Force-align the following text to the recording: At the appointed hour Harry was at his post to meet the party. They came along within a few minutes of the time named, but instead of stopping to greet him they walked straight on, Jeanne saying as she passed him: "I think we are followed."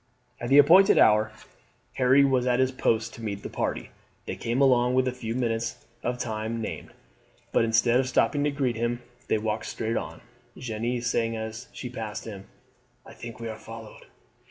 At 0.39 0.49
the 0.49 0.57
appointed 0.57 0.97
hour 0.97 1.31
Harry 1.97 2.25
was 2.25 2.47
at 2.47 2.59
his 2.59 2.71
post 2.71 3.13
to 3.13 3.21
meet 3.23 3.43
the 3.43 3.51
party. 3.51 3.91
They 4.25 4.35
came 4.35 4.59
along 4.59 4.95
within 4.95 5.13
a 5.13 5.15
few 5.15 5.35
minutes 5.35 5.85
of 6.01 6.17
the 6.17 6.23
time 6.25 6.59
named, 6.59 6.89
but 7.51 7.63
instead 7.63 7.99
of 7.99 8.09
stopping 8.09 8.43
to 8.45 8.49
greet 8.49 8.75
him 8.75 9.03
they 9.27 9.37
walked 9.37 9.67
straight 9.67 9.97
on, 9.97 10.21
Jeanne 10.57 11.03
saying 11.03 11.35
as 11.37 11.67
she 11.71 11.87
passed 11.87 12.25
him: 12.25 12.47
"I 13.05 13.13
think 13.13 13.39
we 13.39 13.47
are 13.47 13.59
followed." 13.59 14.05